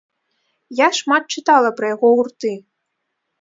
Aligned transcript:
Я 0.85 0.87
шмат 0.99 1.23
чытала 1.37 1.71
пра 1.81 1.93
яго 1.95 2.09
гурты. 2.21 2.51